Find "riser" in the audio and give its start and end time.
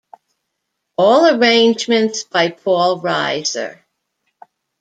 3.01-3.85